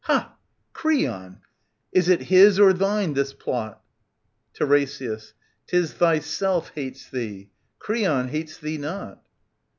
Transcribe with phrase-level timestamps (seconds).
[0.05, 0.35] Ha!
[0.73, 1.41] Creon!—
[1.99, 3.83] Is it his or thine, this plot?
[4.55, 5.35] TiRESIAS.
[5.67, 7.51] *Tis thyself hates thee.
[7.77, 9.21] Creon hates thee not.